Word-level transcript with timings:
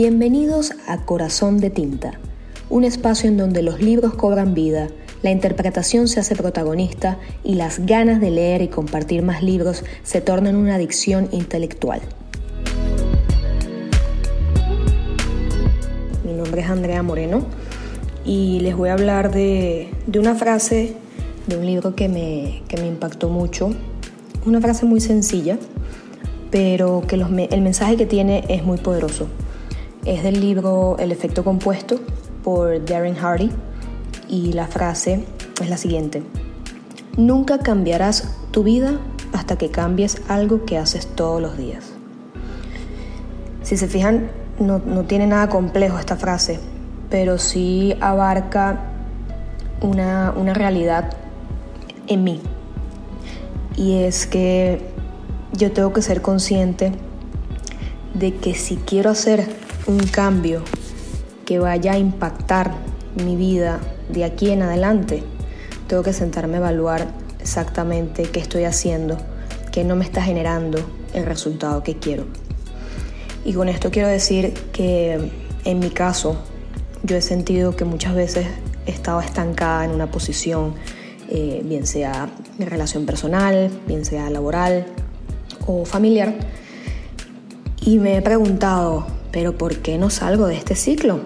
Bienvenidos 0.00 0.74
a 0.86 0.98
Corazón 0.98 1.58
de 1.58 1.70
Tinta, 1.70 2.12
un 2.70 2.84
espacio 2.84 3.28
en 3.28 3.36
donde 3.36 3.64
los 3.64 3.82
libros 3.82 4.14
cobran 4.14 4.54
vida, 4.54 4.86
la 5.24 5.32
interpretación 5.32 6.06
se 6.06 6.20
hace 6.20 6.36
protagonista 6.36 7.18
y 7.42 7.56
las 7.56 7.84
ganas 7.84 8.20
de 8.20 8.30
leer 8.30 8.62
y 8.62 8.68
compartir 8.68 9.22
más 9.22 9.42
libros 9.42 9.82
se 10.04 10.20
tornan 10.20 10.54
una 10.54 10.76
adicción 10.76 11.28
intelectual. 11.32 12.00
Mi 16.24 16.32
nombre 16.32 16.60
es 16.60 16.70
Andrea 16.70 17.02
Moreno 17.02 17.44
y 18.24 18.60
les 18.60 18.76
voy 18.76 18.90
a 18.90 18.92
hablar 18.92 19.34
de, 19.34 19.88
una 20.16 20.36
frase 20.36 20.94
de 21.48 21.56
un 21.56 21.66
libro 21.66 21.96
que 21.96 22.08
me, 22.08 22.62
me 22.80 22.86
impactó 22.86 23.30
mucho, 23.30 23.70
una 24.46 24.60
frase 24.60 24.86
muy 24.86 25.00
sencilla, 25.00 25.58
pero 26.52 27.02
que 27.08 27.16
el 27.16 27.62
mensaje 27.62 27.96
que 27.96 28.06
tiene 28.06 28.44
es 28.48 28.62
muy 28.62 28.78
poderoso. 28.78 29.26
Es 30.08 30.22
del 30.22 30.40
libro 30.40 30.96
El 30.98 31.12
efecto 31.12 31.44
compuesto 31.44 32.00
por 32.42 32.82
Darren 32.82 33.14
Hardy 33.14 33.50
y 34.26 34.54
la 34.54 34.66
frase 34.66 35.26
es 35.60 35.68
la 35.68 35.76
siguiente. 35.76 36.22
Nunca 37.18 37.58
cambiarás 37.58 38.34
tu 38.50 38.62
vida 38.62 38.94
hasta 39.34 39.58
que 39.58 39.70
cambies 39.70 40.22
algo 40.28 40.64
que 40.64 40.78
haces 40.78 41.08
todos 41.08 41.42
los 41.42 41.58
días. 41.58 41.84
Si 43.62 43.76
se 43.76 43.86
fijan, 43.86 44.30
no, 44.58 44.80
tiene 45.02 45.26
nada 45.26 45.50
complejo 45.50 45.98
esta 45.98 46.16
frase, 46.16 46.58
pero 47.10 47.36
sí 47.36 47.94
abarca 48.00 48.84
una, 49.82 50.32
una 50.34 50.54
realidad 50.54 51.18
en 52.06 52.24
mí. 52.24 52.40
Y 53.76 54.04
es 54.04 54.26
que 54.26 54.80
yo 55.52 55.70
tengo 55.72 55.92
que 55.92 56.00
ser 56.00 56.22
consciente 56.22 56.92
de 58.14 58.34
que 58.36 58.54
si 58.54 58.76
quiero 58.76 59.10
hacer 59.10 59.67
un 59.88 59.98
cambio 60.00 60.62
que 61.46 61.58
vaya 61.58 61.92
a 61.92 61.98
impactar 61.98 62.74
mi 63.24 63.36
vida 63.36 63.80
de 64.10 64.24
aquí 64.24 64.50
en 64.50 64.62
adelante, 64.62 65.22
tengo 65.86 66.02
que 66.02 66.12
sentarme 66.12 66.54
a 66.54 66.58
evaluar 66.58 67.08
exactamente 67.40 68.24
qué 68.24 68.38
estoy 68.38 68.64
haciendo, 68.64 69.16
qué 69.72 69.84
no 69.84 69.96
me 69.96 70.04
está 70.04 70.22
generando 70.22 70.78
el 71.14 71.24
resultado 71.24 71.82
que 71.82 71.96
quiero. 71.96 72.26
Y 73.46 73.54
con 73.54 73.70
esto 73.70 73.90
quiero 73.90 74.08
decir 74.08 74.52
que 74.72 75.32
en 75.64 75.78
mi 75.78 75.88
caso 75.88 76.36
yo 77.02 77.16
he 77.16 77.22
sentido 77.22 77.74
que 77.74 77.86
muchas 77.86 78.14
veces 78.14 78.46
he 78.84 78.90
estado 78.90 79.20
estancada 79.20 79.86
en 79.86 79.92
una 79.92 80.10
posición, 80.10 80.74
eh, 81.30 81.62
bien 81.64 81.86
sea 81.86 82.28
de 82.58 82.66
relación 82.66 83.06
personal, 83.06 83.70
bien 83.86 84.04
sea 84.04 84.28
laboral 84.28 84.84
o 85.66 85.86
familiar, 85.86 86.34
y 87.80 87.98
me 87.98 88.18
he 88.18 88.22
preguntado, 88.22 89.17
pero 89.32 89.56
¿por 89.56 89.76
qué 89.76 89.98
no 89.98 90.10
salgo 90.10 90.46
de 90.46 90.56
este 90.56 90.74
ciclo? 90.74 91.20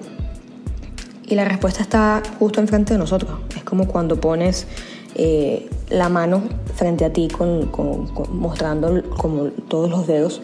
Y 1.26 1.34
la 1.34 1.44
respuesta 1.44 1.82
está 1.82 2.22
justo 2.38 2.60
enfrente 2.60 2.92
de 2.92 2.98
nosotros. 2.98 3.38
Es 3.56 3.64
como 3.64 3.86
cuando 3.86 4.20
pones 4.20 4.66
eh, 5.14 5.68
la 5.88 6.08
mano 6.08 6.42
frente 6.74 7.04
a 7.04 7.12
ti 7.12 7.28
con, 7.28 7.70
mostrando 8.32 9.02
como 9.16 9.44
todos 9.44 9.90
los 9.90 10.06
dedos. 10.06 10.42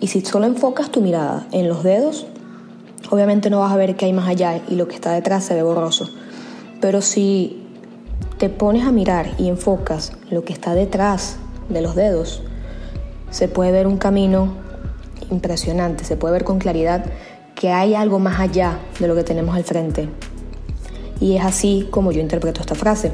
Y 0.00 0.08
si 0.08 0.20
solo 0.22 0.46
enfocas 0.46 0.90
tu 0.90 1.00
mirada 1.00 1.46
en 1.52 1.68
los 1.68 1.82
dedos, 1.82 2.26
obviamente 3.10 3.50
no 3.50 3.60
vas 3.60 3.72
a 3.72 3.76
ver 3.76 3.96
qué 3.96 4.06
hay 4.06 4.12
más 4.12 4.28
allá 4.28 4.60
y 4.68 4.76
lo 4.76 4.88
que 4.88 4.94
está 4.94 5.12
detrás 5.12 5.44
se 5.44 5.54
ve 5.54 5.62
borroso. 5.62 6.08
Pero 6.80 7.00
si 7.00 7.62
te 8.38 8.48
pones 8.48 8.86
a 8.86 8.92
mirar 8.92 9.30
y 9.38 9.48
enfocas 9.48 10.12
lo 10.30 10.44
que 10.44 10.52
está 10.52 10.74
detrás 10.74 11.36
de 11.68 11.80
los 11.80 11.94
dedos, 11.94 12.42
se 13.30 13.48
puede 13.48 13.72
ver 13.72 13.86
un 13.86 13.96
camino 13.96 14.63
impresionante, 15.34 16.04
se 16.04 16.16
puede 16.16 16.32
ver 16.32 16.44
con 16.44 16.58
claridad 16.58 17.04
que 17.54 17.70
hay 17.70 17.94
algo 17.94 18.18
más 18.18 18.40
allá 18.40 18.78
de 18.98 19.08
lo 19.08 19.14
que 19.14 19.24
tenemos 19.24 19.54
al 19.54 19.64
frente. 19.64 20.08
Y 21.20 21.36
es 21.36 21.44
así 21.44 21.88
como 21.90 22.12
yo 22.12 22.20
interpreto 22.20 22.60
esta 22.60 22.74
frase. 22.74 23.12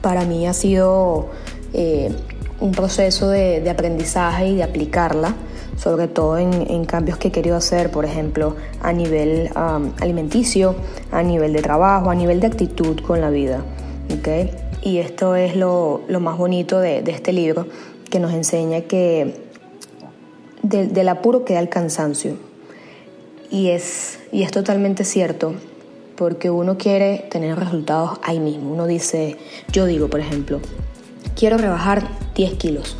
Para 0.00 0.24
mí 0.24 0.46
ha 0.46 0.52
sido 0.52 1.30
eh, 1.72 2.12
un 2.60 2.72
proceso 2.72 3.28
de, 3.28 3.68
aprendizaje 3.68 4.48
y 4.48 4.56
de 4.56 4.62
aplicarla, 4.62 5.34
sobre 5.76 6.06
todo 6.06 6.38
en, 6.38 6.84
cambios 6.84 7.18
que 7.18 7.28
he 7.28 7.32
querido 7.32 7.56
hacer, 7.56 7.90
por 7.90 8.04
ejemplo, 8.04 8.54
a 8.80 8.92
nivel 8.92 9.50
alimenticio, 10.00 10.76
a 11.10 11.22
nivel 11.22 11.52
de 11.52 11.62
trabajo, 11.62 12.10
a 12.10 12.14
nivel 12.14 12.40
de 12.40 12.46
actitud 12.46 13.00
con 13.00 13.20
la 13.20 13.30
vida. 13.30 13.64
¿okay? 14.18 14.50
Y 14.82 14.98
esto 14.98 15.34
es 15.34 15.56
lo, 15.56 16.02
más 16.20 16.38
bonito 16.38 16.78
de 16.78 17.02
este 17.08 17.32
libro, 17.32 17.66
que 18.08 18.20
nos 18.20 18.32
enseña 18.32 18.82
que 18.82 19.43
del 20.64 21.08
apuro 21.08 21.44
que 21.44 21.54
da 21.54 21.60
el 21.60 21.68
cansancio. 21.68 22.36
Y 23.50 23.68
es, 23.68 24.18
y 24.32 24.42
es 24.42 24.50
totalmente 24.50 25.04
cierto, 25.04 25.54
porque 26.16 26.50
uno 26.50 26.78
quiere 26.78 27.26
tener 27.30 27.58
resultados 27.58 28.18
ahí 28.22 28.40
mismo. 28.40 28.72
Uno 28.72 28.86
dice, 28.86 29.36
yo 29.70 29.84
digo, 29.84 30.08
por 30.08 30.20
ejemplo, 30.20 30.60
quiero 31.36 31.58
rebajar 31.58 32.08
10 32.34 32.54
kilos. 32.54 32.96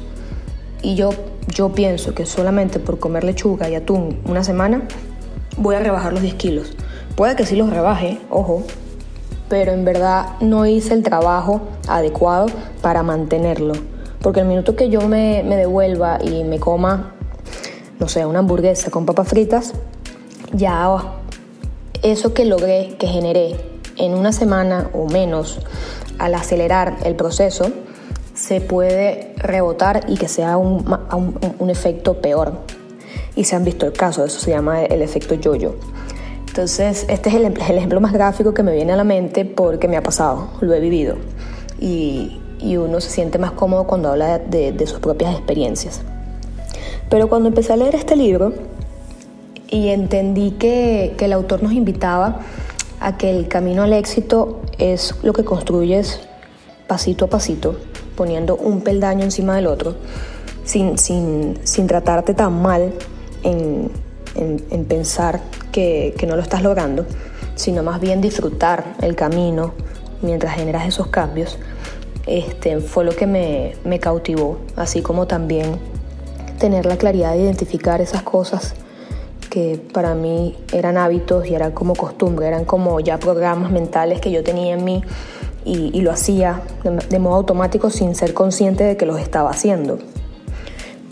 Y 0.83 0.95
yo, 0.95 1.11
yo 1.49 1.73
pienso 1.73 2.15
que 2.15 2.27
solamente 2.27 2.79
por 2.79 2.99
comer 2.99 3.25
lechuga 3.25 3.71
y 3.71 3.75
atún 3.75 4.21
una 4.27 4.45
semana 4.45 4.83
voy 5.57 5.77
a 5.77 5.81
rebajar 5.81 6.13
los 6.13 6.23
10 6.23 6.35
kilos. 6.35 6.73
Puede 7.17 7.35
que 7.37 7.47
sí 7.47 7.57
los 7.57 7.71
rebaje, 7.71 8.19
ojo, 8.29 8.65
pero 9.49 9.73
en 9.73 9.85
verdad 9.85 10.39
no 10.41 10.67
hice 10.67 10.93
el 10.93 11.03
trabajo 11.03 11.63
adecuado 11.89 12.47
para 12.83 13.03
mantenerlo. 13.03 13.73
Porque 14.21 14.41
el 14.41 14.47
minuto 14.47 14.77
que 14.77 14.91
yo 14.91 15.09
me, 15.09 15.43
me 15.45 15.57
devuelva 15.57 16.19
y 16.23 16.45
me 16.45 16.59
coma 16.59 17.14
no 17.99 18.09
sé, 18.09 18.27
una 18.27 18.41
hamburguesa 18.41 18.91
con 18.91 19.07
papas 19.07 19.29
fritas, 19.29 19.73
ya 20.53 21.01
eso 22.03 22.35
que 22.35 22.45
logré, 22.45 22.97
que 22.99 23.07
generé 23.07 23.57
en 23.97 24.15
una 24.15 24.33
semana 24.33 24.91
o 24.93 25.07
menos, 25.07 25.61
al 26.19 26.35
acelerar 26.35 26.97
el 27.05 27.17
proceso, 27.17 27.71
se 28.35 28.61
puede 28.61 29.35
rebotar 29.37 30.05
y 30.09 30.17
que 30.17 30.29
sea 30.29 30.57
un, 30.57 30.85
un, 31.59 31.71
efecto 31.71 32.21
peor. 32.21 32.53
Y 33.37 33.45
se 33.45 33.57
han 33.57 33.65
visto 33.65 33.87
el 33.87 33.93
caso, 33.93 34.25
eso 34.25 34.39
se 34.39 34.51
llama 34.51 34.83
el 34.85 35.03
efecto 35.03 35.35
yo-yo. 35.35 35.77
Entonces, 36.47 37.07
este 37.09 37.31
es 37.31 37.35
el, 37.37 37.47
ejemplo 37.47 38.01
más 38.01 38.13
gráfico 38.13 38.55
que 38.55 38.63
me 38.63 38.73
viene 38.75 38.93
a 38.93 38.97
la 38.97 39.05
mente 39.05 39.45
porque 39.45 39.89
me 39.89 39.97
ha 39.97 40.03
pasado, 40.03 40.49
lo 40.61 40.73
he 40.75 40.81
vivido. 40.81 41.17
Y, 41.81 42.41
y 42.61 42.77
uno 42.77 43.01
se 43.01 43.11
siente 43.11 43.39
más 43.39 43.53
cómodo 43.53 43.85
cuando 43.85 44.11
habla 44.11 44.39
de, 44.39 44.73
de 44.73 44.87
sus 44.87 45.01
propias 45.01 45.35
experiencias. 45.35 46.01
Pero 47.15 47.29
cuando 47.29 47.49
empecé 47.49 47.73
a 47.73 47.77
leer 47.77 47.95
este 47.95 48.17
libro 48.17 48.53
y 49.69 49.91
entendí 49.91 50.51
que, 50.51 51.15
el 51.17 51.33
autor 51.33 51.63
nos 51.63 51.73
invitaba 51.73 52.41
a 52.99 53.17
que 53.17 53.31
el 53.31 53.47
camino 53.47 53.85
al 53.85 53.93
éxito 53.93 54.63
es 54.79 55.15
lo 55.23 55.33
que 55.33 55.45
construyes 55.45 56.19
pasito 56.89 57.27
a 57.27 57.29
pasito, 57.29 57.77
poniendo 58.17 58.57
un 58.57 58.81
peldaño 58.81 59.23
encima 59.23 59.55
del 59.55 59.69
otro, 59.69 59.95
sin, 60.65 61.87
tratarte 61.87 62.35
tan 62.35 62.61
mal 62.61 62.93
en, 63.45 63.93
pensar 64.89 65.41
que, 65.71 66.17
no 66.27 66.35
lo 66.35 66.43
estás 66.43 66.65
logrando, 66.65 67.07
sino 67.55 67.85
más 67.85 68.01
bien 68.01 68.21
disfrutar 68.21 68.97
el 69.03 69.15
camino 69.15 69.73
mientras 70.21 70.57
generas 70.57 70.89
esos 70.89 71.07
cambios, 71.07 71.61
este, 72.27 72.81
fue 72.81 73.05
lo 73.05 73.15
que 73.15 73.29
me, 73.29 73.77
me 73.85 74.01
cautivó, 74.01 74.59
así 74.75 75.01
como 75.01 75.29
también 75.29 75.94
tener 76.65 76.87
la 76.87 76.97
claridad 76.97 77.35
de 77.35 77.41
identificar 77.41 78.01
esas 78.01 78.23
cosas 78.23 78.73
que 79.51 79.79
para 79.93 80.15
mí 80.15 80.57
eran 80.73 80.97
hábitos 80.97 81.47
y 81.47 81.55
eran 81.55 81.73
como 81.73 81.95
costumbre, 81.95 82.47
eran 82.47 82.65
como 82.65 83.01
ya 83.01 83.19
programas 83.19 83.71
mentales 83.71 84.19
que 84.19 84.31
yo 84.31 84.43
tenía 84.43 84.73
en 84.73 84.83
mí 84.83 85.03
y, 85.67 86.01
lo 86.01 86.11
hacía 86.11 86.63
de, 87.11 87.19
modo 87.19 87.35
automático 87.35 87.91
sin 87.91 88.15
ser 88.15 88.33
consciente 88.33 88.83
de 88.83 88.97
que 88.97 89.05
los 89.05 89.21
estaba 89.21 89.51
haciendo. 89.51 89.99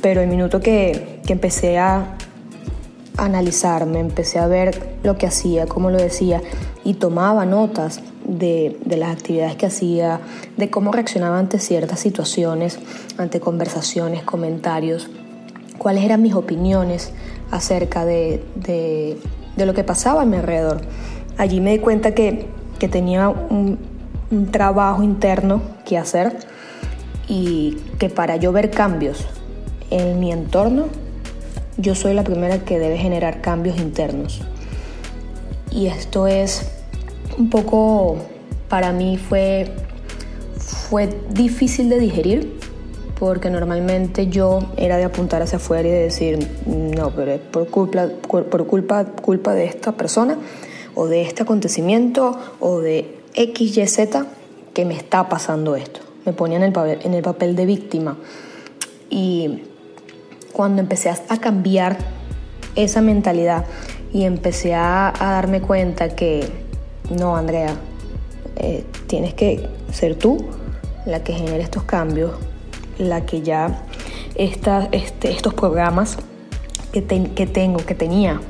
Pero 0.01 0.23
el 0.23 0.29
minuto 0.29 0.61
que, 0.61 1.21
que 1.27 1.35
empecé 1.35 1.77
a 1.77 2.17
analizarme, 3.19 4.01
empecé 4.01 4.39
a 4.39 4.47
ver 4.47 4.97
lo 5.03 5.19
que 5.19 5.27
hacía, 5.27 5.67
cómo 5.67 5.91
lo 5.91 5.99
decía 5.99 6.41
y 6.83 6.95
tomaba 6.95 7.45
notas 7.45 8.01
de, 8.25 8.79
de, 8.87 8.97
las 8.97 9.11
actividades 9.11 9.57
que 9.57 9.67
hacía, 9.67 10.19
de 10.57 10.71
cómo 10.71 10.93
reaccionaba 10.93 11.39
ante 11.39 11.59
ciertas 11.59 12.01
situaciones, 12.01 12.79
ante 13.19 13.39
conversaciones, 13.39 14.23
comentarios, 14.23 15.11
cuáles 15.83 16.05
eran 16.05 16.23
mis 16.23 16.35
opiniones 16.35 17.11
acerca 17.51 18.05
de, 18.05 19.19
lo 19.57 19.75
que 19.75 19.83
pasaba 19.83 20.23
a 20.23 20.25
mi 20.25 20.37
alrededor. 20.37 20.81
Allí 21.39 21.61
me 21.61 21.73
di 21.73 21.79
cuenta 21.81 22.15
que, 22.15 22.49
tenía 22.91 23.29
un, 23.29 23.79
trabajo 24.51 25.03
interno 25.03 25.61
que 25.85 25.99
hacer 25.99 26.37
y 27.29 27.77
que 27.99 28.09
para 28.09 28.37
yo 28.37 28.51
ver 28.51 28.71
cambios 28.71 29.27
en 29.91 30.19
mi 30.21 30.33
entorno, 30.33 30.87
yo 31.77 31.95
soy 31.95 32.15
la 32.15 32.25
primera 32.25 32.61
que 32.61 32.79
debe 32.79 32.97
generar 32.97 33.41
cambios 33.41 33.79
internos. 33.79 34.41
Y 35.71 35.89
esto 35.89 36.27
es 36.29 36.71
un 37.37 37.51
poco, 37.51 38.19
para 38.69 38.93
mí 38.93 39.19
fue, 39.19 39.71
fue 40.59 41.09
difícil 41.31 41.89
de 41.89 41.99
digerir 41.99 42.62
porque 43.23 43.51
normalmente 43.51 44.27
yo 44.27 44.59
era 44.77 44.97
de 44.97 45.05
apuntar 45.05 45.43
hacia 45.43 45.59
afuera 45.59 45.87
y 45.87 45.93
de 45.93 46.01
decir, 46.01 46.45
no, 46.67 47.11
pero 47.11 47.31
es 47.31 47.39
por 47.39 47.69
culpa, 47.69 48.09
por 48.29 48.67
culpa, 48.67 49.05
culpa 49.05 49.55
de 49.55 49.65
esta 49.65 49.93
persona 49.93 50.39
o 50.97 51.07
de 51.07 51.23
este 51.23 51.45
acontecimiento 51.45 52.37
o 52.59 52.81
de 52.81 53.17
X, 53.35 53.79
Y, 53.79 53.87
Z 53.87 54.27
que 54.75 54.85
me 54.85 54.97
está 54.97 55.29
pasando 55.29 55.77
esto. 55.77 56.01
Me 56.25 56.33
ponía 56.33 56.57
en 56.57 56.65
el 56.65 56.73
papel, 56.73 56.99
en 57.05 57.15
el 57.15 57.23
papel 57.23 57.55
de 57.55 57.65
víctima. 57.65 58.17
Y 59.09 59.63
cuando 60.53 60.83
empecé 60.83 61.09
a 61.09 61.37
cambiar 61.37 61.99
esa 62.75 63.03
mentalidad 63.03 63.67
y 64.13 64.25
empecé 64.25 64.75
a, 64.75 65.13
darme 65.17 65.61
cuenta 65.61 66.17
que, 66.17 66.45
no, 67.17 67.37
Andrea, 67.37 67.77
eh, 68.57 68.85
tienes 69.07 69.33
que 69.33 69.69
ser 69.93 70.17
tú 70.17 70.45
la 71.07 71.23
que 71.23 71.35
genere 71.35 71.63
estos 71.63 71.85
cambios, 71.85 72.33
la 73.09 73.27
que 73.27 73.43
ya 73.43 73.85
esta, 74.35 74.89
este, 74.93 75.31
estos 75.31 75.55
programas 75.55 76.19
que, 76.93 77.05
que 77.05 77.47
tengo, 77.47 77.79
que 77.79 77.95
tenía 77.95 78.41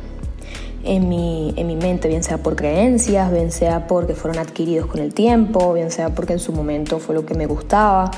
en 0.85 1.09
mi, 1.09 1.55
en 1.57 1.67
mi 1.67 1.77
mente, 1.77 2.09
bien 2.09 2.25
sea 2.25 2.39
por 2.39 2.57
creencias, 2.57 3.31
bien 3.33 3.53
sea 3.53 3.87
porque 3.87 4.15
fueron 4.15 4.41
adquiridos 4.41 4.87
con 4.87 5.01
el 5.01 5.15
tiempo, 5.15 5.73
bien 5.73 5.91
sea 5.91 6.11
porque 6.11 6.35
en 6.35 6.39
su 6.39 6.53
momento 6.53 6.99
fue 6.99 7.15
lo 7.15 7.25
que 7.25 7.35
me 7.35 7.47
gustaba, 7.47 8.11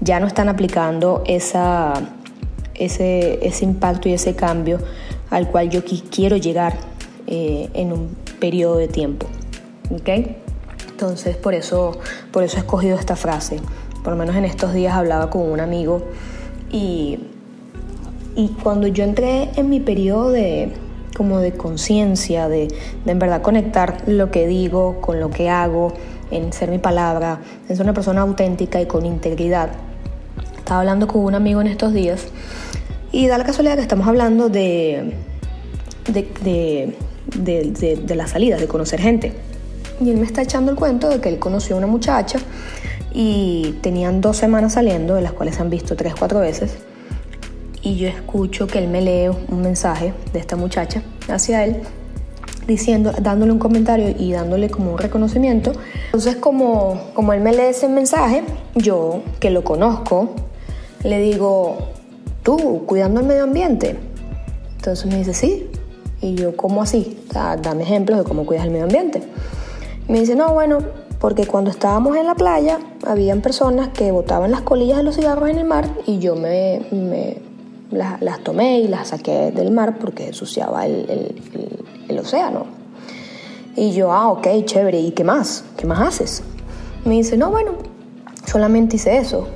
ya 0.00 0.20
no 0.20 0.26
están 0.26 0.48
aplicando 0.48 1.22
esa, 1.26 1.94
ese, 2.74 3.46
ese 3.46 3.64
impacto 3.64 4.08
y 4.08 4.12
ese 4.12 4.34
cambio 4.34 4.78
al 5.30 5.48
cual 5.48 5.70
yo 5.70 5.82
quiero 6.10 6.36
llegar 6.36 6.76
eh, 7.26 7.70
en 7.74 7.92
un 7.92 8.16
periodo 8.38 8.76
de 8.76 8.88
tiempo. 8.88 9.26
¿okay? 9.90 10.36
Entonces 10.90 11.36
por 11.36 11.54
eso, 11.54 11.98
por 12.30 12.42
eso 12.42 12.58
he 12.58 12.60
escogido 12.60 12.98
esta 12.98 13.16
frase. 13.16 13.60
Por 14.02 14.12
lo 14.12 14.18
menos 14.18 14.34
en 14.36 14.44
estos 14.44 14.74
días 14.74 14.94
hablaba 14.94 15.30
con 15.30 15.42
un 15.42 15.60
amigo 15.60 16.02
y, 16.70 17.18
y 18.34 18.48
cuando 18.62 18.86
yo 18.88 19.04
entré 19.04 19.50
en 19.56 19.68
mi 19.68 19.80
periodo 19.80 20.30
de, 20.30 20.72
como 21.16 21.38
de 21.38 21.52
conciencia, 21.52 22.48
de, 22.48 22.68
en 23.06 23.18
verdad 23.18 23.42
conectar 23.42 24.02
lo 24.06 24.30
que 24.30 24.46
digo 24.46 25.00
con 25.00 25.20
lo 25.20 25.30
que 25.30 25.48
hago, 25.48 25.92
en 26.30 26.52
ser 26.52 26.70
mi 26.70 26.78
palabra, 26.78 27.40
en 27.68 27.76
ser 27.76 27.84
una 27.84 27.94
persona 27.94 28.22
auténtica 28.22 28.80
y 28.80 28.86
con 28.86 29.04
integridad. 29.06 29.70
Estaba 30.56 30.80
hablando 30.80 31.06
con 31.06 31.22
un 31.22 31.34
amigo 31.34 31.60
en 31.60 31.66
estos 31.66 31.92
días 31.92 32.26
y 33.12 33.26
da 33.28 33.36
la 33.38 33.44
casualidad 33.44 33.76
que 33.76 33.82
estamos 33.82 34.08
hablando 34.08 34.48
de, 34.48 35.12
de, 36.08 36.96
de, 37.36 37.96
de 37.96 38.16
las 38.16 38.30
salidas, 38.30 38.60
de 38.60 38.66
conocer 38.66 39.00
gente. 39.00 39.32
Y 40.00 40.10
él 40.10 40.16
me 40.16 40.24
está 40.24 40.42
echando 40.42 40.72
el 40.72 40.76
cuento 40.76 41.08
de 41.08 41.20
que 41.20 41.28
él 41.28 41.38
conoció 41.38 41.76
a 41.76 41.78
una 41.78 41.86
muchacha 41.86 42.38
y 43.12 43.78
tenían 43.82 44.20
dos 44.20 44.36
semanas 44.36 44.74
saliendo, 44.74 45.14
de 45.14 45.22
las 45.22 45.32
cuales 45.32 45.56
se 45.56 45.62
han 45.62 45.70
visto 45.70 45.96
tres, 45.96 46.14
cuatro 46.18 46.40
veces 46.40 46.78
y 47.82 47.96
yo 47.96 48.08
escucho 48.08 48.66
que 48.66 48.78
él 48.78 48.88
me 48.88 49.00
lee 49.00 49.28
un 49.28 49.60
mensaje 49.60 50.14
de 50.32 50.38
esta 50.38 50.56
muchacha 50.56 51.02
hacia 51.28 51.64
él 51.64 51.82
diciendo, 52.66 53.12
dándole 53.20 53.50
un 53.50 53.58
comentario 53.58 54.14
y 54.16 54.32
dándole 54.32 54.70
como 54.70 54.92
un 54.92 54.98
reconocimiento. 54.98 55.72
Entonces 56.06 56.36
como, 56.36 57.10
como 57.12 57.32
él 57.32 57.40
me 57.40 57.52
lee 57.52 57.70
ese 57.70 57.88
mensaje, 57.88 58.44
yo 58.76 59.22
que 59.40 59.50
lo 59.50 59.64
conozco, 59.64 60.30
le 61.02 61.18
digo, 61.18 61.88
tú, 62.44 62.84
cuidando 62.86 63.20
el 63.20 63.26
medio 63.26 63.42
ambiente. 63.42 63.96
Entonces 64.76 65.06
me 65.06 65.18
dice, 65.18 65.34
sí. 65.34 65.68
Y 66.20 66.36
yo, 66.36 66.56
¿cómo 66.56 66.82
así? 66.82 67.18
dame 67.32 67.82
ejemplos 67.82 68.18
de 68.18 68.24
cómo 68.24 68.46
cuidas 68.46 68.64
el 68.64 68.70
medio 68.70 68.84
ambiente. 68.84 69.24
me 70.06 70.20
dice, 70.20 70.36
no, 70.36 70.54
bueno, 70.54 70.78
porque 71.22 71.46
cuando 71.46 71.70
estábamos 71.70 72.16
en 72.16 72.26
la 72.26 72.34
playa, 72.34 72.80
habían 73.06 73.42
personas 73.42 73.90
que 73.90 74.10
botaban 74.10 74.50
las 74.50 74.62
colillas 74.62 74.96
de 74.96 75.04
los 75.04 75.14
cigarros 75.14 75.48
en 75.50 75.58
el 75.58 75.64
mar 75.64 75.88
y 76.04 76.18
yo 76.18 76.34
me, 76.34 76.82
me 76.90 77.36
las, 77.92 78.40
tomé 78.40 78.80
y 78.80 78.88
las 78.88 79.10
saqué 79.10 79.52
del 79.52 79.70
mar 79.70 80.00
porque 80.00 80.26
ensuciaba 80.26 80.84
el, 80.84 81.36
el, 82.08 82.18
océano. 82.18 82.66
Y 83.76 83.92
yo, 83.92 84.12
ah, 84.12 84.32
ok, 84.32 84.48
chévere, 84.64 84.98
¿y 84.98 85.12
qué 85.12 85.22
más? 85.22 85.64
¿Qué 85.76 85.86
más 85.86 86.00
haces? 86.00 86.42
Me 87.04 87.14
dice, 87.14 87.36
no, 87.36 87.52
bueno, 87.52 87.74
solamente 88.44 88.96
hice 88.96 89.16
eso. 89.16 89.46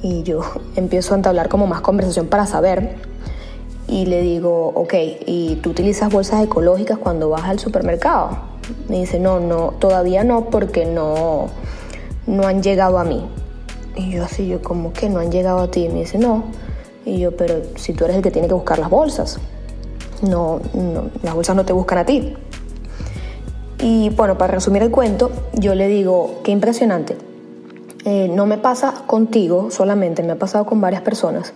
Y 0.00 0.22
yo 0.22 0.40
empiezo 0.76 1.12
a 1.12 1.18
entablar 1.18 1.50
como 1.50 1.66
más 1.66 1.82
conversación 1.82 2.28
para 2.28 2.46
saber. 2.46 2.96
Y 3.86 4.06
le 4.06 4.22
digo, 4.22 4.68
ok, 4.74 4.94
¿y 5.26 5.56
tú 5.56 5.68
utilizas 5.68 6.10
bolsas 6.10 6.42
ecológicas 6.42 6.96
cuando 6.96 7.28
vas 7.28 7.44
al 7.44 7.58
supermercado? 7.58 8.53
Me 8.88 8.98
dice, 8.98 9.18
no, 9.18 9.40
no, 9.40 9.74
todavía 9.78 10.24
no, 10.24 10.46
porque 10.46 10.86
no, 10.86 11.48
no 12.26 12.46
han 12.46 12.62
llegado 12.62 12.98
a 12.98 13.04
mí. 13.04 13.26
Y 13.96 14.10
yo 14.10 14.24
así, 14.24 14.48
yo 14.48 14.62
como 14.62 14.92
que 14.92 15.08
no 15.08 15.20
han 15.20 15.30
llegado 15.30 15.60
a 15.60 15.70
ti. 15.70 15.88
Me 15.88 16.00
dice, 16.00 16.18
no, 16.18 16.44
y 17.04 17.18
yo, 17.18 17.36
pero 17.36 17.62
si 17.76 17.92
tú 17.92 18.04
eres 18.04 18.16
el 18.16 18.22
que 18.22 18.30
tiene 18.30 18.48
que 18.48 18.54
buscar 18.54 18.78
las 18.78 18.90
bolsas, 18.90 19.38
no, 20.22 20.60
las 21.22 21.34
bolsas 21.34 21.54
no 21.56 21.64
te 21.64 21.72
buscan 21.72 21.98
a 21.98 22.06
ti. 22.06 22.34
Y 23.78 24.10
bueno, 24.10 24.38
para 24.38 24.54
resumir 24.54 24.82
el 24.82 24.90
cuento, 24.90 25.30
yo 25.52 25.74
le 25.74 25.88
digo, 25.88 26.40
qué 26.42 26.52
impresionante. 26.52 27.16
Eh, 28.04 28.28
no 28.28 28.46
me 28.46 28.58
pasa 28.58 28.94
contigo 29.06 29.70
solamente, 29.70 30.22
me 30.22 30.32
ha 30.32 30.38
pasado 30.38 30.66
con 30.66 30.80
varias 30.80 31.02
personas 31.02 31.54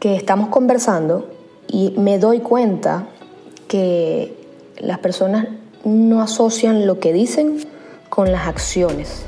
que 0.00 0.16
estamos 0.16 0.48
conversando 0.48 1.28
y 1.66 1.94
me 1.96 2.18
doy 2.18 2.40
cuenta 2.40 3.06
que 3.68 4.34
las 4.78 4.98
personas 4.98 5.46
no 5.84 6.22
asocian 6.22 6.86
lo 6.86 7.00
que 7.00 7.12
dicen 7.12 7.58
con 8.08 8.32
las 8.32 8.46
acciones. 8.48 9.24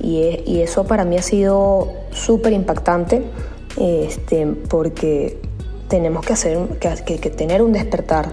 Y, 0.00 0.42
y 0.46 0.60
eso 0.60 0.84
para 0.84 1.04
mí 1.04 1.16
ha 1.16 1.22
sido 1.22 1.92
súper 2.10 2.52
impactante 2.52 3.22
este, 3.76 4.46
porque 4.46 5.40
tenemos 5.88 6.24
que, 6.24 6.32
hacer, 6.32 6.58
que 6.78 7.30
tener 7.30 7.62
un 7.62 7.72
despertar 7.72 8.32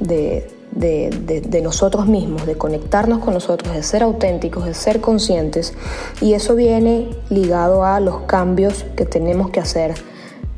de, 0.00 0.48
de, 0.74 1.42
de, 1.46 1.60
nosotros 1.62 2.06
mismos, 2.06 2.46
de 2.46 2.56
conectarnos 2.56 3.20
con 3.20 3.34
nosotros, 3.34 3.74
de 3.74 3.82
ser 3.82 4.02
auténticos, 4.02 4.64
de 4.64 4.74
ser 4.74 5.00
conscientes. 5.00 5.74
Y 6.20 6.34
eso 6.34 6.54
viene 6.54 7.08
ligado 7.30 7.84
a 7.84 8.00
los 8.00 8.22
cambios 8.22 8.84
que 8.96 9.04
tenemos 9.04 9.50
que 9.50 9.60
hacer 9.60 9.94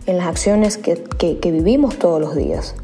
en 0.07 0.19
las 0.19 0.27
acciones 0.27 0.79
que, 0.79 1.03
que, 1.19 1.51
vivimos 1.51 1.99
todos 1.99 2.21
los 2.21 2.35
días. 2.35 2.75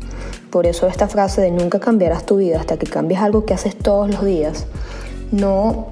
Por 0.52 0.66
eso 0.66 0.86
esta 0.86 1.08
frase 1.08 1.40
de 1.40 1.50
nunca 1.50 1.80
cambiarás 1.80 2.26
tu 2.26 2.36
vida 2.36 2.60
hasta 2.60 2.76
que 2.76 2.86
cambies 2.86 3.20
algo 3.20 3.46
que 3.46 3.54
haces 3.54 3.74
todos 3.74 4.10
los 4.10 4.22
días, 4.22 4.66
no, 5.30 5.88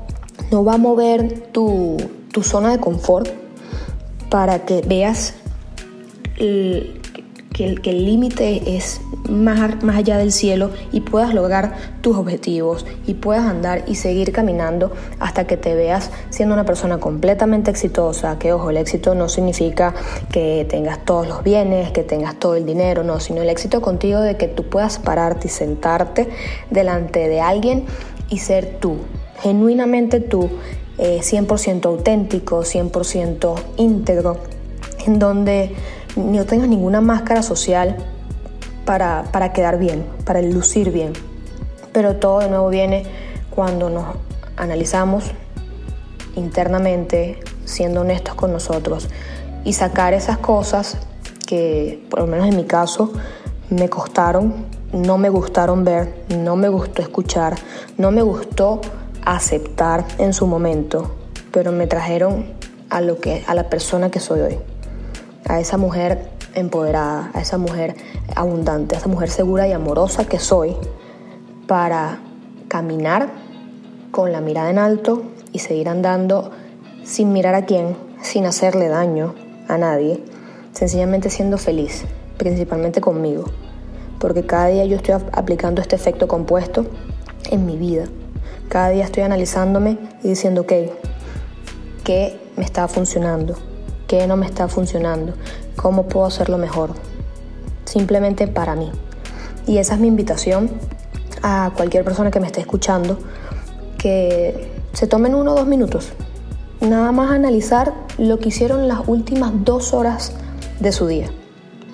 no 0.51 0.65
va 0.67 0.75
a 0.75 0.77
mover 0.77 1.49
tu, 1.51 1.97
tu 2.31 2.43
zona 2.43 2.71
de 2.71 2.79
confort 2.79 3.27
para 4.29 4.67
que 4.67 4.83
veas 4.83 5.33
que 7.83 7.91
el 7.91 8.05
límite 8.05 8.77
es 8.77 9.01
más, 9.29 9.83
más 9.83 9.97
allá 9.97 10.17
del 10.19 10.33
cielo 10.33 10.71
y 10.93 11.01
puedas 11.01 11.35
lograr 11.35 11.75
tus 12.01 12.17
objetivos 12.17 12.87
y 13.07 13.15
puedas 13.15 13.45
andar 13.45 13.85
y 13.87 13.97
seguir 13.97 14.33
caminando 14.33 14.93
hasta 15.19 15.47
que 15.47 15.57
te 15.57 15.75
veas 15.75 16.11
siendo 16.31 16.55
una 16.55 16.65
persona 16.65 16.99
completamente 16.99 17.71
exitosa, 17.71 18.39
que 18.39 18.53
ojo, 18.53 18.71
el 18.71 18.79
éxito 18.79 19.15
no 19.15 19.29
significa 19.29 19.95
que 20.33 20.67
tengas 20.69 21.05
todos 21.05 21.29
los 21.29 21.43
bienes, 21.43 21.91
que 21.91 22.03
tengas 22.03 22.39
todo 22.39 22.57
el 22.57 22.65
dinero, 22.65 23.05
no, 23.05 23.21
sino 23.21 23.43
el 23.43 23.51
éxito 23.51 23.81
contigo 23.81 24.21
de 24.21 24.37
que 24.37 24.49
tú 24.49 24.65
puedas 24.65 24.99
pararte 24.99 25.49
y 25.49 25.51
sentarte 25.51 26.29
delante 26.71 27.29
de 27.29 27.41
alguien 27.41 27.85
y 28.29 28.39
ser 28.39 28.79
tú, 28.81 28.97
genuinamente 29.43 30.21
tú, 30.21 30.49
100% 30.99 31.85
eh, 31.85 31.89
auténtico, 31.89 32.61
100% 32.61 33.55
íntegro, 33.77 34.39
en 35.07 35.19
donde 35.19 35.75
no 36.17 36.45
tengas 36.45 36.69
ninguna 36.69 37.01
máscara 37.01 37.43
social 37.43 37.97
para, 38.85 39.25
para 39.33 39.53
quedar 39.53 39.79
bien, 39.79 40.05
para 40.25 40.43
lucir 40.43 40.91
bien. 40.91 41.13
Pero 41.93 42.17
todo 42.17 42.41
de 42.41 42.49
nuevo 42.49 42.69
viene 42.69 43.05
cuando 43.51 43.91
nos 43.91 44.05
analizamos 44.57 45.25
internamente, 46.37 47.41
siendo 47.65 48.01
honestos 48.01 48.35
con 48.35 48.53
nosotros 48.53 49.09
y 49.65 49.73
sacar 49.75 50.15
esas 50.15 50.39
cosas 50.39 50.97
que, 51.47 52.05
por 52.11 52.21
lo 52.21 52.27
menos 52.27 52.49
en 52.49 52.57
mi 52.57 52.65
caso, 52.65 53.13
me 53.69 53.89
costaron, 53.89 54.67
no 54.93 55.19
me 55.19 55.29
gustaron 55.29 55.85
ver, 55.85 56.25
no 56.37 56.57
me 56.57 56.69
gustó 56.69 57.03
escuchar, 57.03 57.57
no 57.99 58.11
me 58.11 58.23
gustó 58.23 58.81
aceptar 59.25 60.05
en 60.19 60.33
su 60.33 60.47
momento, 60.47 61.15
pero 61.53 61.73
me 61.73 61.87
trajeron 61.87 62.47
a 62.89 63.01
lo 63.01 63.19
que 63.19 63.45
a 63.47 63.55
la 63.55 63.69
persona 63.69 64.11
que 64.11 64.19
soy 64.19 64.41
hoy 64.41 64.59
a 65.47 65.61
esa 65.61 65.77
mujer 65.77 66.31
empoderada, 66.55 67.31
a 67.35 67.41
esa 67.41 67.59
mujer 67.59 67.97
abundante, 68.35 68.95
a 68.95 68.99
esa 68.99 69.09
mujer 69.09 69.31
segura 69.31 69.67
y 69.69 69.73
amorosa 69.73 70.27
que 70.27 70.39
soy 70.39 70.77
para 71.67 72.19
caminar 72.69 73.31
con 74.11 74.33
la 74.33 74.41
mirada 74.41 74.71
en 74.71 74.79
alto 74.79 75.23
y 75.53 75.61
seguir 75.61 75.89
andando 75.89 76.51
sin 77.05 77.33
mirar 77.33 77.55
a 77.55 77.65
quién, 77.65 77.97
sin 78.23 78.47
hacerle 78.47 78.89
daño 78.89 79.35
a 79.69 79.79
nadie, 79.79 80.23
sencillamente 80.73 81.31
siendo 81.31 81.59
feliz, 81.59 82.05
principalmente 82.37 83.01
conmigo, 83.01 83.45
porque 84.19 84.45
cada 84.45 84.69
día 84.69 84.85
yo 84.85 84.97
estoy 84.97 85.15
aplicando 85.33 85.81
este 85.81 85.97
efecto 85.97 86.29
compuesto 86.29 86.87
en 87.51 87.67
mi 87.67 87.77
vida. 87.77 88.05
Cada 88.69 88.91
día 88.91 89.05
estoy 89.05 89.25
analizándome 89.25 89.99
y 90.23 90.29
diciendo, 90.29 90.63
ok, 90.63 90.73
¿qué 92.05 92.39
me 92.57 92.65
está 92.65 92.87
funcionando? 92.87 93.70
Qué 94.11 94.27
no 94.27 94.37
me 94.37 94.45
está 94.45 94.67
funcionando, 94.67 95.35
cómo 95.77 96.09
puedo 96.09 96.27
hacerlo 96.27 96.59
mejor, 96.59 96.91
simplemente 97.85 98.49
para 98.49 98.75
mí. 98.75 98.91
Y 99.69 99.79
esa 99.79 99.95
es 99.95 100.01
mi 100.01 100.09
invitación 100.09 100.69
a 101.45 101.71
cualquier 101.77 102.03
persona 102.03 102.33
que 102.33 102.41
me 102.41 102.49
esté 102.49 102.61
escuchando, 102.61 103.19
que 103.99 104.73
se 104.95 105.07
tomen 105.07 105.37
uno 105.37 105.53
o 105.53 105.55
dos 105.55 105.69
minutos, 105.69 106.09
nada 106.81 107.13
más 107.13 107.31
analizar 107.31 107.95
lo 108.19 108.41
que 108.41 108.49
hicieron 108.49 108.89
las 108.89 109.07
últimas 109.07 109.53
dos 109.65 109.95
horas 109.95 110.33
de 110.81 110.91
su 110.91 111.07
día. 111.07 111.31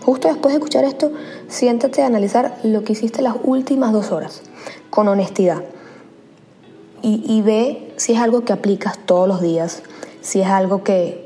Justo 0.02 0.28
después 0.28 0.54
de 0.54 0.58
escuchar 0.58 0.84
esto, 0.84 1.12
siéntate 1.48 2.02
a 2.02 2.06
analizar 2.06 2.56
lo 2.62 2.82
que 2.82 2.94
hiciste 2.94 3.20
las 3.20 3.34
últimas 3.42 3.92
dos 3.92 4.10
horas, 4.10 4.40
con 4.88 5.06
honestidad. 5.08 5.64
Y, 7.02 7.42
ve 7.42 7.92
si 7.98 8.14
es 8.14 8.18
algo 8.18 8.44
que 8.44 8.54
aplicas 8.54 8.98
todos 9.04 9.28
los 9.28 9.42
días, 9.42 9.82
si 10.22 10.40
es 10.40 10.48
algo 10.48 10.82
que 10.82 11.25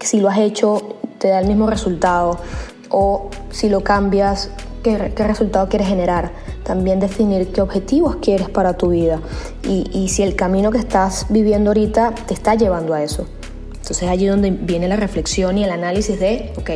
si 0.00 0.20
lo 0.20 0.28
has 0.28 0.38
hecho 0.38 0.96
te 1.18 1.28
da 1.28 1.40
el 1.40 1.48
mismo 1.48 1.68
resultado 1.68 2.38
o 2.90 3.30
si 3.50 3.68
lo 3.68 3.82
cambias, 3.82 4.50
qué, 4.82 4.96
resultado 4.98 5.68
quieres 5.68 5.88
generar. 5.88 6.32
También 6.64 7.00
definir 7.00 7.48
qué 7.48 7.62
objetivos 7.62 8.16
quieres 8.16 8.48
para 8.50 8.74
tu 8.74 8.90
vida 8.90 9.20
y, 9.62 9.90
y 9.92 10.08
si 10.08 10.22
el 10.22 10.36
camino 10.36 10.70
que 10.70 10.78
estás 10.78 11.26
viviendo 11.30 11.70
ahorita 11.70 12.14
te 12.26 12.34
está 12.34 12.54
llevando 12.54 12.94
a 12.94 13.02
eso. 13.02 13.26
Entonces 13.72 14.08
allí 14.08 14.26
donde 14.26 14.50
viene 14.50 14.86
la 14.86 14.96
reflexión 14.96 15.56
y 15.56 15.64
el 15.64 15.70
análisis 15.70 16.20
de, 16.20 16.52
ok, 16.58 16.70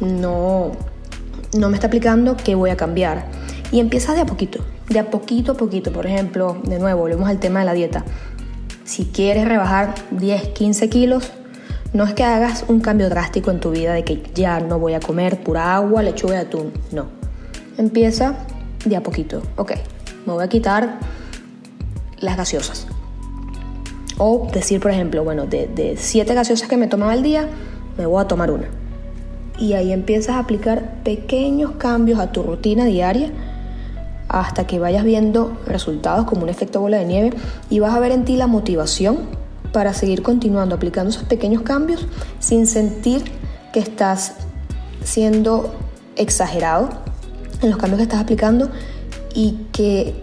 no, 0.00 0.72
no 1.56 1.68
me 1.68 1.74
está 1.74 1.86
aplicando, 1.86 2.36
¿qué 2.36 2.54
voy 2.54 2.70
a 2.70 2.76
cambiar? 2.76 3.26
Y 3.70 3.80
empieza 3.80 4.12
de 4.12 4.20
a 4.20 4.26
poquito, 4.26 4.62
de 4.90 4.98
a 4.98 5.10
poquito 5.10 5.52
a 5.52 5.54
poquito. 5.56 5.92
Por 5.92 6.06
ejemplo, 6.06 6.58
de 6.64 6.78
nuevo, 6.78 7.00
volvemos 7.00 7.28
al 7.28 7.40
tema 7.40 7.60
de 7.60 7.64
la 7.64 7.72
dieta. 7.72 8.04
Si 8.84 9.06
quieres 9.06 9.48
rebajar 9.48 9.94
10, 10.10 10.48
15 10.48 10.90
kilos, 10.90 11.32
no 11.92 12.04
es 12.04 12.14
que 12.14 12.24
hagas 12.24 12.64
un 12.68 12.80
cambio 12.80 13.08
drástico 13.08 13.50
en 13.50 13.60
tu 13.60 13.70
vida 13.70 13.92
de 13.92 14.04
que 14.04 14.22
ya 14.34 14.60
no 14.60 14.78
voy 14.78 14.94
a 14.94 15.00
comer 15.00 15.42
pura 15.42 15.74
agua, 15.74 16.02
lechuga 16.02 16.36
y 16.36 16.38
atún. 16.38 16.72
No. 16.90 17.06
Empieza 17.76 18.34
de 18.84 18.96
a 18.96 19.02
poquito. 19.02 19.42
Ok, 19.56 19.72
me 20.26 20.32
voy 20.32 20.44
a 20.44 20.48
quitar 20.48 20.98
las 22.20 22.36
gaseosas. 22.36 22.86
O 24.18 24.48
decir, 24.52 24.80
por 24.80 24.90
ejemplo, 24.90 25.24
bueno, 25.24 25.46
de, 25.46 25.96
siete 25.98 26.34
gaseosas 26.34 26.68
que 26.68 26.76
me 26.76 26.86
tomaba 26.86 27.12
al 27.12 27.22
día, 27.22 27.48
me 27.98 28.06
voy 28.06 28.22
a 28.22 28.28
tomar 28.28 28.50
una 28.50 28.68
y 29.58 29.74
ahí 29.74 29.92
empiezas 29.92 30.36
a 30.36 30.38
aplicar 30.38 31.02
pequeños 31.04 31.72
cambios 31.72 32.18
a 32.18 32.32
tu 32.32 32.42
rutina 32.42 32.84
diaria 32.84 33.30
hasta 34.28 34.66
que 34.66 34.78
vayas 34.78 35.04
viendo 35.04 35.56
resultados 35.66 36.24
como 36.24 36.42
un 36.42 36.48
efecto 36.48 36.80
bola 36.80 36.96
de 36.96 37.04
nieve 37.04 37.32
y 37.68 37.78
vas 37.78 37.94
a 37.94 38.00
ver 38.00 38.12
en 38.12 38.24
ti 38.24 38.36
la 38.36 38.46
motivación 38.46 39.18
para 39.72 39.94
seguir 39.94 40.22
continuando 40.22 40.74
aplicando 40.74 41.10
esos 41.10 41.24
pequeños 41.24 41.62
cambios 41.62 42.06
sin 42.38 42.66
sentir 42.66 43.24
que 43.72 43.80
estás 43.80 44.34
siendo 45.02 45.74
exagerado 46.16 46.90
en 47.62 47.70
los 47.70 47.78
cambios 47.78 47.98
que 47.98 48.04
estás 48.04 48.20
aplicando 48.20 48.70
y 49.34 49.66
que 49.72 50.14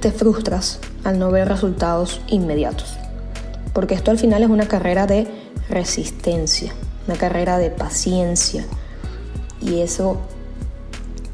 te 0.00 0.10
frustras 0.10 0.80
al 1.04 1.18
no 1.18 1.30
ver 1.30 1.48
resultados 1.48 2.20
inmediatos. 2.28 2.96
Porque 3.72 3.94
esto 3.94 4.10
al 4.10 4.18
final 4.18 4.42
es 4.42 4.48
una 4.48 4.66
carrera 4.66 5.06
de 5.06 5.28
resistencia 5.68 6.72
una 7.10 7.18
carrera 7.18 7.58
de 7.58 7.70
paciencia. 7.70 8.64
Y 9.60 9.80
eso 9.80 10.18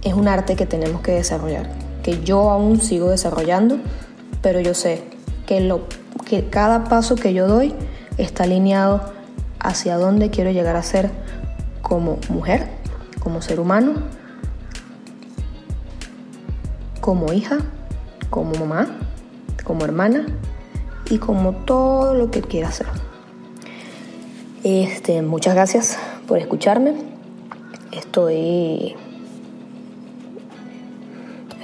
es 0.03 0.15
un 0.15 0.29
arte 0.29 0.57
que 0.57 0.67
tenemos 0.67 1.03
que 1.03 1.13
desarrollar, 1.13 1.69
que 2.03 2.23
yo 2.23 2.51
aún 2.51 2.81
sigo 2.81 3.11
desarrollando, 3.11 3.79
pero 4.43 4.61
yo 4.61 4.75
sé 4.75 5.03
que, 5.47 5.61
lo, 5.61 5.83
que 6.27 6.51
cada 6.51 6.85
paso 6.85 7.15
que 7.15 7.33
yo 7.33 7.47
doy 7.47 7.75
está 8.19 8.45
alineado 8.45 9.01
hacia 9.61 9.97
dónde 9.97 10.31
quiero 10.31 10.51
llegar 10.51 10.77
a 10.77 10.83
ser 10.83 11.11
como 11.83 12.19
mujer, 12.29 12.67
como 13.21 13.41
ser 13.41 13.61
humano, 13.61 13.95
como 17.01 17.33
hija, 17.33 17.59
como 18.29 18.55
mamá, 18.57 18.89
como 19.65 19.85
hermana 19.85 20.27
y 21.09 21.19
como 21.19 21.53
todo 21.53 22.15
lo 22.15 22.31
que 22.31 22.43
quiera 22.43 22.73
ser. 22.73 22.87
Este, 24.65 25.23
muchas 25.23 25.55
gracias 25.55 25.97
por 26.27 26.39
escucharme. 26.39 26.95
Estoy, 27.93 28.97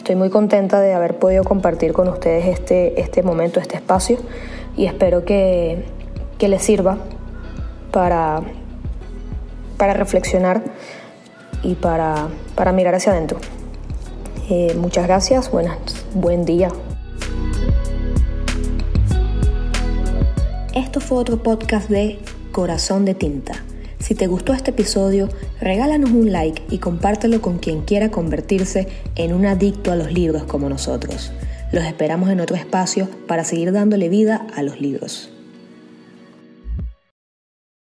estoy 0.02 0.16
muy 0.16 0.30
contenta 0.30 0.80
de 0.80 0.94
haber 0.94 1.20
podido 1.20 1.44
compartir 1.44 1.92
con 1.92 2.08
ustedes 2.08 2.46
este, 2.46 3.00
este 3.00 3.22
momento, 3.22 3.60
este 3.60 3.76
espacio 3.76 4.18
y 4.76 4.86
espero 4.86 5.24
que, 5.24 5.84
les 6.40 6.60
sirva 6.60 6.98
para, 7.92 8.42
para 9.76 9.94
reflexionar 9.94 10.60
y 11.62 11.76
para, 11.76 12.26
para 12.56 12.72
mirar 12.72 12.96
hacia 12.96 13.12
adentro. 13.12 13.38
Eh, 14.50 14.74
muchas 14.76 15.06
gracias, 15.06 15.52
buenas, 15.52 15.78
buen 16.14 16.44
día. 16.44 16.70
Esto 20.74 20.98
fue 20.98 21.18
otro 21.18 21.44
podcast 21.44 21.88
de 21.88 22.18
Corazón 22.50 23.04
de 23.04 23.14
Tinta. 23.14 23.54
Si 24.02 24.16
te 24.16 24.26
gustó 24.26 24.52
este 24.52 24.72
episodio, 24.72 25.28
regálanos 25.60 26.10
un 26.10 26.32
like 26.32 26.64
y 26.68 26.78
compártelo 26.78 27.40
con 27.40 27.58
quien 27.58 27.82
quiera 27.82 28.10
convertirse 28.10 28.88
en 29.14 29.32
un 29.32 29.46
adicto 29.46 29.92
a 29.92 29.96
los 29.96 30.12
libros 30.12 30.42
como 30.42 30.68
nosotros. 30.68 31.30
Los 31.70 31.84
esperamos 31.84 32.28
en 32.28 32.40
otro 32.40 32.56
espacio 32.56 33.08
para 33.28 33.44
seguir 33.44 33.70
dándole 33.70 34.08
vida 34.08 34.44
a 34.56 34.64
los 34.64 34.80
libros. 34.80 35.31